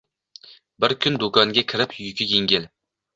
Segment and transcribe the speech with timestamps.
[0.85, 2.67] bir kun do'konga kirib yuki yengil